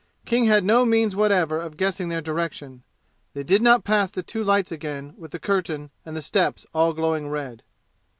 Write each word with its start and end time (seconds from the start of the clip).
King 0.25 0.45
had 0.45 0.63
no 0.63 0.83
means 0.83 1.15
whatever 1.15 1.59
of 1.59 1.77
guessing 1.77 2.09
their 2.09 2.23
direction. 2.23 2.81
They 3.35 3.43
did 3.43 3.61
not 3.61 3.83
pass 3.83 4.09
the 4.09 4.23
two 4.23 4.43
lights 4.43 4.71
again 4.71 5.13
with 5.15 5.29
the 5.29 5.37
curtain 5.37 5.91
and 6.03 6.17
the 6.17 6.23
steps 6.23 6.65
all 6.73 6.93
glowing 6.93 7.29
red. 7.29 7.61